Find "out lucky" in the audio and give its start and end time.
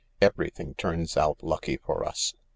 1.15-1.77